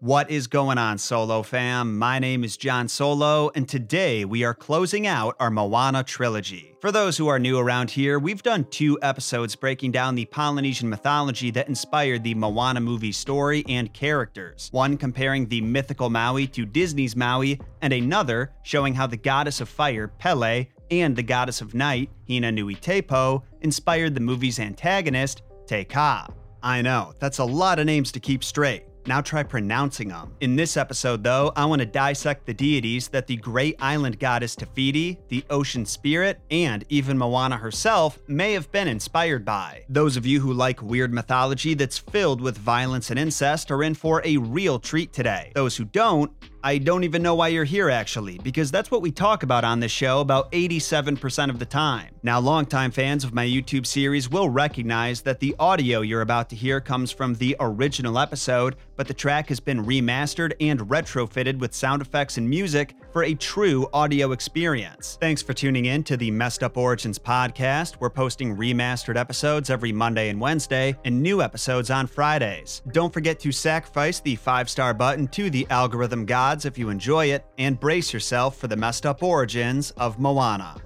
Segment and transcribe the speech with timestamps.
[0.00, 1.98] What is going on, Solo fam?
[1.98, 6.76] My name is Jon Solo, and today we are closing out our Moana trilogy.
[6.82, 10.90] For those who are new around here, we've done two episodes breaking down the Polynesian
[10.90, 14.68] mythology that inspired the Moana movie story and characters.
[14.70, 19.68] One comparing the mythical Maui to Disney's Maui, and another showing how the goddess of
[19.70, 25.86] fire, Pele, and the goddess of night, Hina Nui Tepo, inspired the movie's antagonist, Te
[25.86, 26.30] Kā.
[26.62, 28.85] I know, that's a lot of names to keep straight.
[29.06, 30.34] Now try pronouncing them.
[30.40, 34.56] In this episode, though, I want to dissect the deities that the great island goddess
[34.56, 39.84] Te Fiti, the ocean spirit, and even Moana herself may have been inspired by.
[39.88, 43.94] Those of you who like weird mythology that's filled with violence and incest are in
[43.94, 45.52] for a real treat today.
[45.54, 46.32] Those who don't,
[46.66, 49.78] I don't even know why you're here actually, because that's what we talk about on
[49.78, 52.12] this show about 87% of the time.
[52.24, 56.56] Now, longtime fans of my YouTube series will recognize that the audio you're about to
[56.56, 61.72] hear comes from the original episode, but the track has been remastered and retrofitted with
[61.72, 65.18] sound effects and music for a true audio experience.
[65.20, 68.00] Thanks for tuning in to the Messed Up Origins podcast.
[68.00, 72.82] We're posting remastered episodes every Monday and Wednesday, and new episodes on Fridays.
[72.90, 77.26] Don't forget to sacrifice the five star button to the algorithm gods if you enjoy
[77.26, 80.76] it, and brace yourself for the messed up origins of Moana.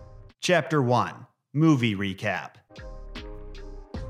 [0.41, 2.55] Chapter 1 Movie Recap.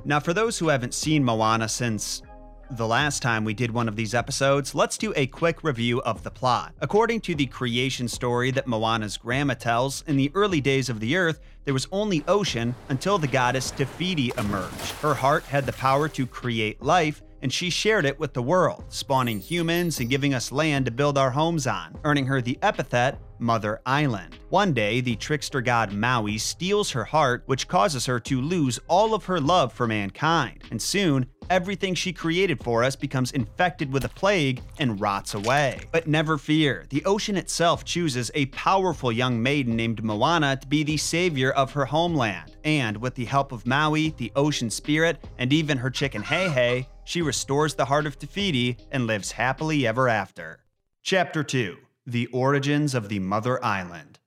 [0.05, 2.23] Now, for those who haven't seen Moana since
[2.71, 6.23] the last time we did one of these episodes, let's do a quick review of
[6.23, 6.73] the plot.
[6.81, 11.17] According to the creation story that Moana's grandma tells, in the early days of the
[11.17, 14.93] Earth, there was only ocean until the goddess Te Fiti emerged.
[15.03, 18.85] Her heart had the power to create life, and she shared it with the world,
[18.89, 23.19] spawning humans and giving us land to build our homes on, earning her the epithet
[23.39, 24.37] Mother Island.
[24.51, 29.15] One day, the trickster god Maui steals her heart, which causes her to lose all
[29.15, 34.05] of her love for mankind, and soon, everything she created for us becomes infected with
[34.05, 35.81] a plague and rots away.
[35.93, 40.85] But never fear, the ocean itself chooses a powerful young maiden named Moana to be
[40.85, 45.53] the savior of her homeland, and with the help of Maui, the ocean spirit, and
[45.53, 50.09] even her chicken Heihei, she restores the heart of Te Fiti and lives happily ever
[50.09, 50.61] after.
[51.03, 51.77] Chapter 2
[52.07, 54.20] The Origins of the Mother Island.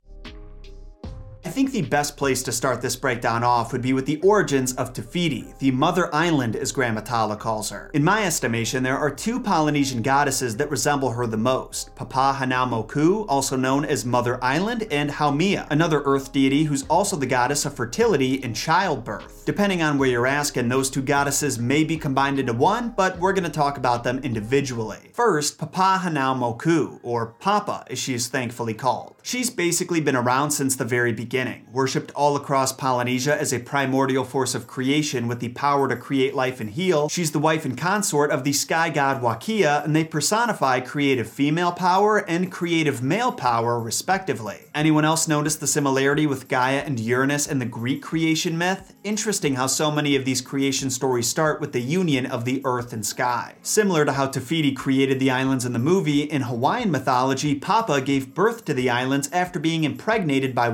[1.53, 4.73] I think the best place to start this breakdown off would be with the origins
[4.73, 7.91] of Te Fiti, the Mother Island as Grandma Tala calls her.
[7.93, 13.55] In my estimation, there are two Polynesian goddesses that resemble her the most, Papahanaumoku, also
[13.55, 18.43] known as Mother Island, and Haumea, another earth deity who's also the goddess of fertility
[18.43, 19.45] and childbirth.
[19.45, 23.31] Depending on where you're asking, those two goddesses may be combined into one, but we're
[23.31, 25.11] going to talk about them individually.
[25.13, 29.17] First, Papahanaumoku, or Papa as she is thankfully called.
[29.21, 34.23] She's basically been around since the very beginning, worshipped all across Polynesia as a primordial
[34.23, 37.09] force of creation with the power to create life and heal.
[37.09, 41.71] She's the wife and consort of the sky god Wakea, and they personify creative female
[41.71, 44.59] power and creative male power, respectively.
[44.75, 48.95] Anyone else notice the similarity with Gaia and Uranus in the Greek creation myth?
[49.03, 52.93] Interesting how so many of these creation stories start with the union of the earth
[52.93, 53.55] and sky.
[53.61, 58.01] Similar to how Te Fiti created the islands in the movie, in Hawaiian mythology, Papa
[58.01, 60.69] gave birth to the islands after being impregnated by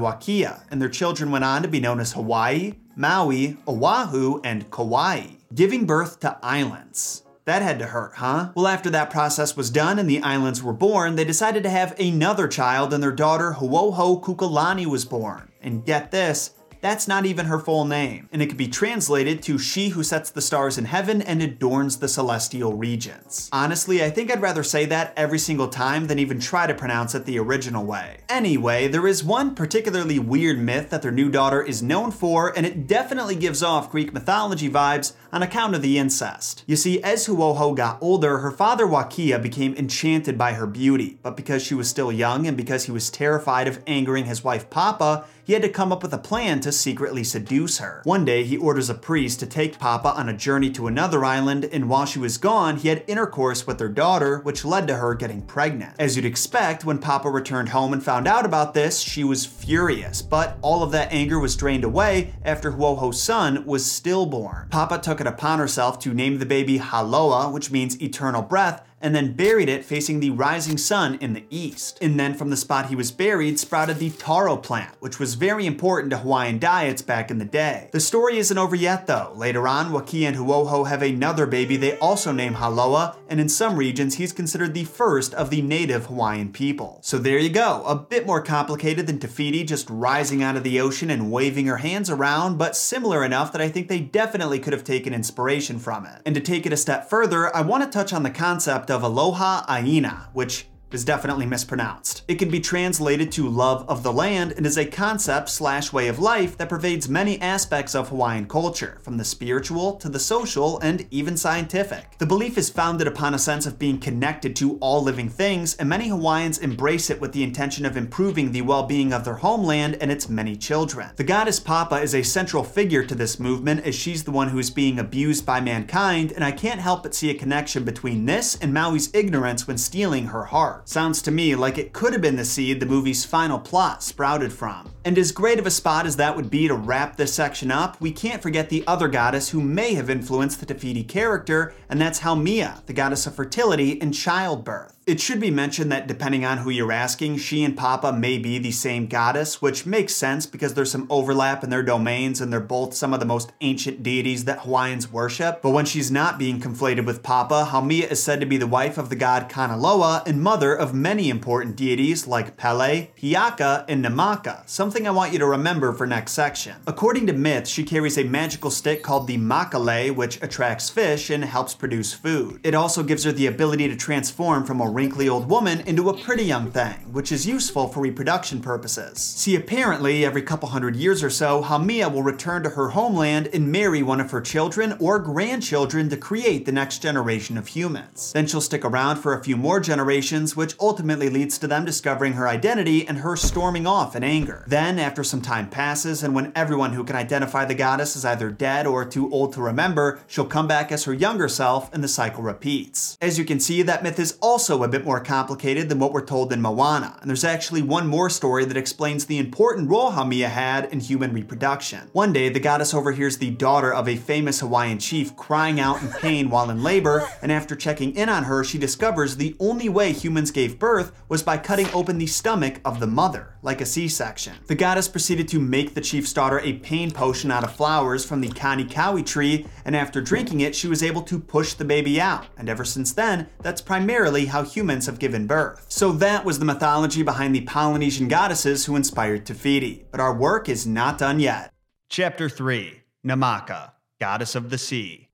[0.71, 5.85] And their children went on to be known as Hawaii, Maui, Oahu, and Kauai, giving
[5.85, 7.23] birth to islands.
[7.45, 8.51] That had to hurt, huh?
[8.53, 11.99] Well, after that process was done and the islands were born, they decided to have
[11.99, 15.51] another child, and their daughter Hooho Kukulani was born.
[15.61, 19.57] And get this, that's not even her full name, and it could be translated to
[19.57, 23.49] She who sets the stars in heaven and adorns the celestial regions.
[23.51, 27.13] Honestly, I think I'd rather say that every single time than even try to pronounce
[27.15, 28.21] it the original way.
[28.29, 32.65] Anyway, there is one particularly weird myth that their new daughter is known for, and
[32.65, 36.63] it definitely gives off Greek mythology vibes on account of the incest.
[36.65, 41.37] You see, as Huoho got older, her father Wakea became enchanted by her beauty, but
[41.37, 45.25] because she was still young and because he was terrified of angering his wife Papa,
[45.49, 48.03] he had to come up with a plan to secretly seduce her.
[48.03, 51.65] One day, he orders a priest to take Papa on a journey to another island,
[51.65, 55.15] and while she was gone, he had intercourse with their daughter, which led to her
[55.15, 55.95] getting pregnant.
[55.97, 60.21] As you'd expect, when Papa returned home and found out about this, she was furious,
[60.21, 64.67] but all of that anger was drained away after Huoho's son was stillborn.
[64.69, 69.15] Papa took it upon herself to name the baby Haloa, which means eternal breath, and
[69.15, 71.97] then buried it facing the rising sun in the east.
[72.01, 75.65] And then from the spot he was buried sprouted the taro plant, which was very
[75.65, 77.89] important to Hawaiian diets back in the day.
[77.91, 79.33] The story isn't over yet though.
[79.35, 83.75] Later on, Wakea and Huoho have another baby they also name Haloa, and in some
[83.75, 86.99] regions he's considered the first of the native Hawaiian people.
[87.01, 90.63] So there you go, a bit more complicated than Te Fiti just rising out of
[90.63, 94.59] the ocean and waving her hands around, but similar enough that I think they definitely
[94.59, 96.21] could have taken inspiration from it.
[96.25, 99.03] And to take it a step further, I want to touch on the concept of
[99.03, 102.23] aloha aina, which is definitely mispronounced.
[102.27, 106.07] It can be translated to love of the land and is a concept slash way
[106.07, 110.79] of life that pervades many aspects of Hawaiian culture, from the spiritual to the social
[110.79, 112.17] and even scientific.
[112.17, 115.89] The belief is founded upon a sense of being connected to all living things, and
[115.89, 120.11] many Hawaiians embrace it with the intention of improving the well-being of their homeland and
[120.11, 121.09] its many children.
[121.15, 124.69] The goddess Papa is a central figure to this movement as she's the one who's
[124.69, 128.73] being abused by mankind, and I can't help but see a connection between this and
[128.73, 130.78] Maui's ignorance when stealing her heart.
[130.85, 134.51] Sounds to me like it could have been the seed the movie's final plot sprouted
[134.53, 134.91] from.
[135.05, 137.99] And as great of a spot as that would be to wrap this section up,
[138.01, 141.99] we can't forget the other goddess who may have influenced the Te Fiti character, and
[141.99, 144.98] that's Haumea, the goddess of fertility and childbirth.
[145.05, 148.59] It should be mentioned that depending on who you're asking, she and Papa may be
[148.59, 152.59] the same goddess, which makes sense because there's some overlap in their domains and they're
[152.59, 155.63] both some of the most ancient deities that Hawaiians worship.
[155.63, 158.99] But when she's not being conflated with Papa, Haumea is said to be the wife
[158.99, 164.69] of the god Kanaloa and mother of many important deities like Pele, Hiaka, and Namaka,
[164.69, 166.75] something I want you to remember for next section.
[166.85, 171.43] According to myth, she carries a magical stick called the Makale, which attracts fish and
[171.43, 172.59] helps produce food.
[172.63, 176.17] It also gives her the ability to transform from a wrinkly old woman into a
[176.17, 179.17] pretty young thing, which is useful for reproduction purposes.
[179.17, 183.71] See, apparently, every couple hundred years or so, Haumea will return to her homeland and
[183.71, 188.33] marry one of her children or grandchildren to create the next generation of humans.
[188.33, 192.33] Then she'll stick around for a few more generations, which ultimately leads to them discovering
[192.33, 194.65] her identity and her storming off in anger.
[194.67, 198.51] Then, after some time passes, and when everyone who can identify the goddess is either
[198.51, 202.09] dead or too old to remember, she'll come back as her younger self and the
[202.09, 203.17] cycle repeats.
[203.21, 204.37] As you can see, that myth is
[204.83, 208.29] a bit more complicated than what we're told in Moana, and there's actually one more
[208.29, 212.09] story that explains the important role Haumea had in human reproduction.
[212.13, 216.09] One day, the goddess overhears the daughter of a famous Hawaiian chief crying out in
[216.09, 220.11] pain while in labor, and after checking in on her, she discovers the only way
[220.11, 224.55] humans gave birth was by cutting open the stomach of the mother, like a C-section.
[224.67, 228.41] The goddess proceeded to make the chief's daughter a pain potion out of flowers from
[228.41, 232.47] the kanikawi tree, and after drinking it, she was able to push the baby out,
[232.57, 235.85] and ever since then, that's primarily how humans have given birth.
[235.89, 240.05] So that was the mythology behind the Polynesian goddesses who inspired Te Fiti.
[240.11, 241.73] But our work is not done yet.
[242.09, 245.29] Chapter 3 Namaka, Goddess of the Sea.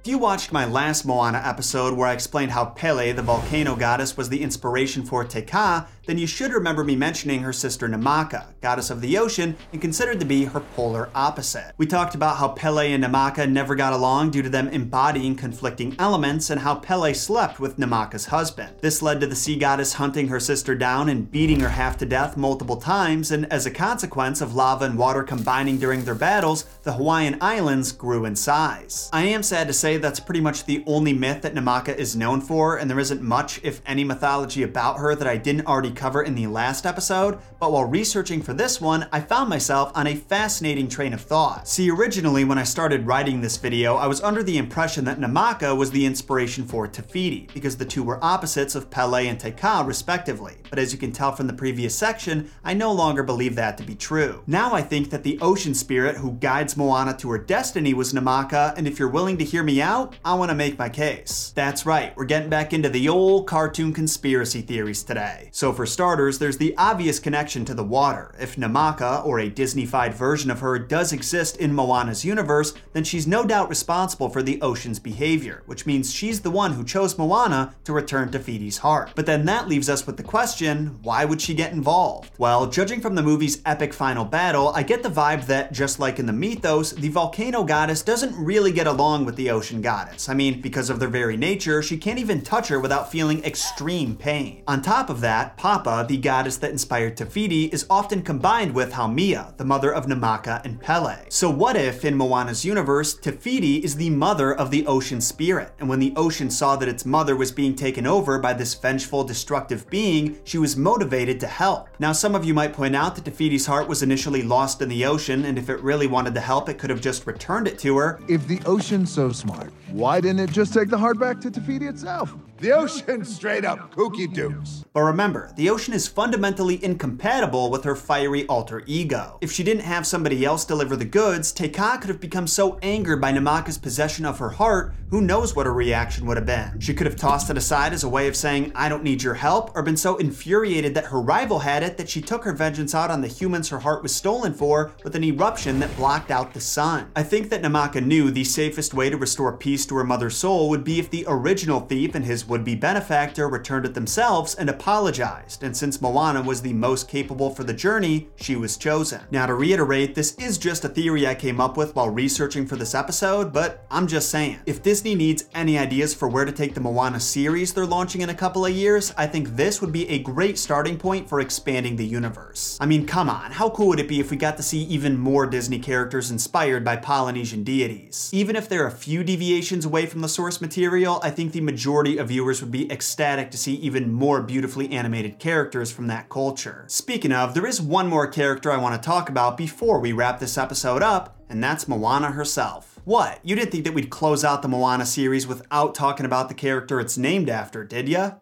[0.00, 4.16] If you watched my last Moana episode where I explained how Pele, the volcano goddess,
[4.16, 8.46] was the inspiration for Te Kā, then you should remember me mentioning her sister Namaka,
[8.62, 11.74] goddess of the ocean, and considered to be her polar opposite.
[11.76, 15.94] We talked about how Pele and Namaka never got along due to them embodying conflicting
[15.98, 18.74] elements, and how Pele slept with Namaka's husband.
[18.80, 22.06] This led to the sea goddess hunting her sister down and beating her half to
[22.06, 26.64] death multiple times, and as a consequence of lava and water combining during their battles,
[26.84, 29.10] the Hawaiian Islands grew in size.
[29.12, 32.40] I am sad to say that's pretty much the only myth that Namaka is known
[32.40, 36.22] for, and there isn't much, if any, mythology about her that I didn't already cover
[36.22, 40.14] in the last episode, but while researching for this one, I found myself on a
[40.14, 41.68] fascinating train of thought.
[41.68, 45.76] See, originally when I started writing this video, I was under the impression that Namaka
[45.76, 49.50] was the inspiration for Te Fiti, because the two were opposites of Pele and Te
[49.50, 53.56] Kā respectively, but as you can tell from the previous section, I no longer believe
[53.56, 54.44] that to be true.
[54.46, 58.74] Now I think that the ocean spirit who guides Moana to her destiny was Namaka,
[58.76, 61.52] and if you're willing to hear me out, I want to make my case.
[61.56, 65.48] That's right, we're getting back into the old cartoon conspiracy theories today.
[65.50, 68.34] So for starters, there's the obvious connection to the water.
[68.38, 73.26] If Namaka, or a Disneyfied version of her, does exist in Moana's universe, then she's
[73.26, 77.74] no doubt responsible for the ocean's behavior, which means she's the one who chose Moana
[77.84, 79.10] to return Te Fiti's heart.
[79.14, 82.30] But then that leaves us with the question, why would she get involved?
[82.38, 86.18] Well, judging from the movie's epic final battle, I get the vibe that, just like
[86.18, 90.28] in the mythos, the volcano goddess doesn't really get along with the ocean goddess.
[90.28, 94.16] I mean, because of their very nature, she can't even touch her without feeling extreme
[94.16, 94.62] pain.
[94.66, 98.94] On top of that, Papa the goddess that inspired Te Fiti, is often combined with
[98.94, 101.26] Haumea, the mother of Namaka and Pele.
[101.28, 105.74] So what if, in Moana's universe, Te Fiti is the mother of the ocean spirit,
[105.78, 109.24] and when the ocean saw that its mother was being taken over by this vengeful,
[109.24, 111.90] destructive being, she was motivated to help.
[111.98, 114.88] Now some of you might point out that Te Fiti's heart was initially lost in
[114.88, 117.78] the ocean, and if it really wanted to help, it could have just returned it
[117.80, 118.20] to her.
[118.26, 121.60] If the ocean's so smart, why didn't it just take the heart back to Te
[121.60, 122.34] Fiti itself?
[122.60, 124.84] The ocean straight up kooky dukes.
[124.92, 129.38] But remember, the ocean is fundamentally incompatible with her fiery alter ego.
[129.40, 132.76] If she didn't have somebody else deliver the goods, Te Kā could have become so
[132.82, 136.80] angered by Namaka's possession of her heart, who knows what her reaction would have been.
[136.80, 139.34] She could have tossed it aside as a way of saying, I don't need your
[139.34, 142.92] help, or been so infuriated that her rival had it that she took her vengeance
[142.92, 146.54] out on the humans her heart was stolen for with an eruption that blocked out
[146.54, 147.12] the sun.
[147.14, 150.68] I think that Namaka knew the safest way to restore peace to her mother's soul
[150.70, 154.68] would be if the original thief and his would be benefactor returned it themselves and
[154.68, 159.20] apologized, and since Moana was the most capable for the journey, she was chosen.
[159.30, 162.76] Now, to reiterate, this is just a theory I came up with while researching for
[162.76, 166.74] this episode, but I'm just saying, if Disney needs any ideas for where to take
[166.74, 170.08] the Moana series they're launching in a couple of years, I think this would be
[170.08, 172.78] a great starting point for expanding the universe.
[172.80, 175.18] I mean, come on, how cool would it be if we got to see even
[175.18, 178.30] more Disney characters inspired by Polynesian deities?
[178.32, 182.16] Even if they're a few deviations away from the source material, I think the majority
[182.16, 186.84] of viewers would be ecstatic to see even more beautifully animated characters from that culture.
[186.86, 190.38] Speaking of, there is one more character I want to talk about before we wrap
[190.38, 193.00] this episode up, and that's Moana herself.
[193.04, 193.40] What?
[193.42, 197.00] You didn't think that we'd close out the Moana series without talking about the character
[197.00, 198.34] it's named after, did ya?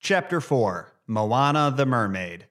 [0.00, 2.46] Chapter 4 Moana the Mermaid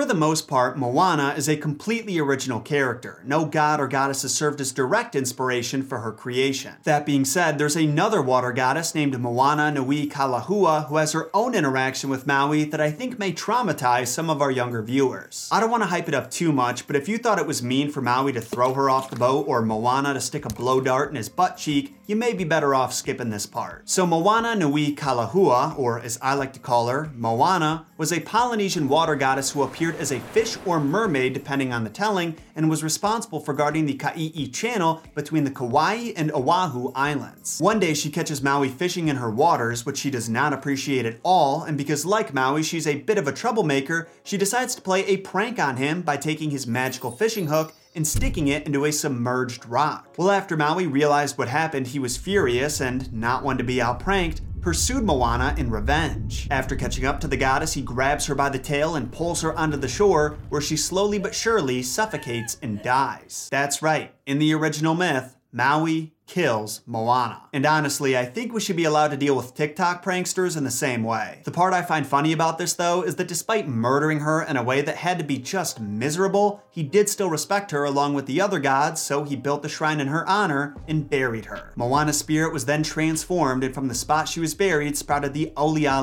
[0.00, 3.22] for the most part, Moana is a completely original character.
[3.26, 6.76] No god or goddess has served as direct inspiration for her creation.
[6.84, 11.54] That being said, there's another water goddess named Moana Nui Kalahua who has her own
[11.54, 15.50] interaction with Maui that I think may traumatize some of our younger viewers.
[15.52, 17.62] I don't want to hype it up too much, but if you thought it was
[17.62, 20.80] mean for Maui to throw her off the boat or Moana to stick a blow
[20.80, 23.88] dart in his butt cheek, you may be better off skipping this part.
[23.88, 28.88] So Moana Nui Kalahua, or as I like to call her, Moana, was a Polynesian
[28.88, 32.82] water goddess who appeared as a fish or mermaid, depending on the telling, and was
[32.82, 37.60] responsible for guarding the Kai'i Channel between the Kauai and Oahu Islands.
[37.60, 41.20] One day she catches Maui fishing in her waters, which she does not appreciate at
[41.22, 45.06] all, and because like Maui, she's a bit of a troublemaker, she decides to play
[45.06, 48.92] a prank on him by taking his magical fishing hook and sticking it into a
[48.92, 50.14] submerged rock.
[50.16, 54.40] Well, after Maui realized what happened, he was furious and not one to be outpranked,
[54.60, 56.46] pursued Moana in revenge.
[56.50, 59.56] After catching up to the goddess, he grabs her by the tail and pulls her
[59.58, 63.48] onto the shore, where she slowly but surely suffocates and dies.
[63.50, 67.42] That's right, in the original myth, Maui kills Moana.
[67.52, 70.70] And honestly, I think we should be allowed to deal with TikTok pranksters in the
[70.70, 71.42] same way.
[71.42, 74.62] The part I find funny about this though is that despite murdering her in a
[74.62, 78.40] way that had to be just miserable, he did still respect her along with the
[78.40, 81.72] other gods, so he built the shrine in her honor and buried her.
[81.74, 86.00] Moana's spirit was then transformed and from the spot she was buried sprouted the Olea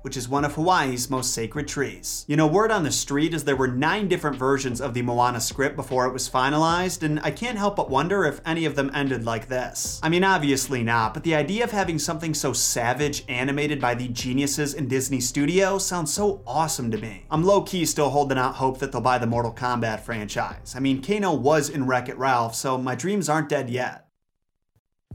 [0.00, 2.24] which is one of Hawaii's most sacred trees.
[2.26, 5.40] You know, word on the street is there were nine different versions of the Moana
[5.40, 8.90] script before it was finalized, and I can't help but wonder if any of them
[8.94, 10.00] ended like this.
[10.02, 14.08] I mean, obviously not, but the idea of having something so savage animated by the
[14.08, 17.26] geniuses in Disney Studio sounds so awesome to me.
[17.30, 20.74] I'm low key still holding out hope that they'll buy the Mortal Kombat franchise.
[20.74, 24.09] I mean, Kano was in Wreck It Ralph, so my dreams aren't dead yet.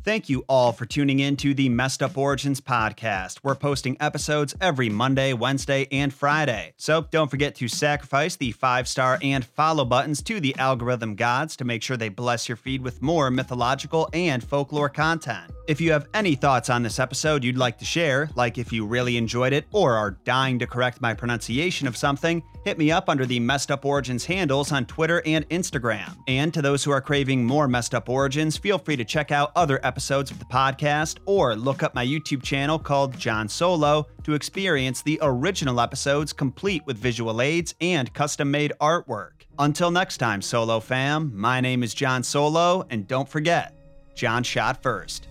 [0.06, 3.40] Thank you all for tuning in to the Messed Up Origins podcast.
[3.42, 6.76] We're posting episodes every Monday, Wednesday, and Friday.
[6.78, 11.56] So don't forget to sacrifice the five star and follow buttons to the algorithm gods
[11.56, 15.52] to make sure they bless your feed with more mythological and folklore content.
[15.68, 18.86] If you have any thoughts on this episode you'd like to share, like if you
[18.86, 23.10] really enjoyed it or are dying to correct my pronunciation of something, hit me up
[23.10, 26.16] under the Messed Up Origins handles on Twitter and Instagram.
[26.28, 29.52] And to those who are craving more Messed Up Origins, feel free to check out
[29.56, 34.34] other episodes of the podcast or look up my YouTube channel called Jon Solo to
[34.34, 39.46] experience the original episodes complete with visual aids and custom made artwork.
[39.58, 43.74] Until next time, Solo fam, my name is Jon Solo, and don't forget,
[44.16, 45.30] Jon shot first.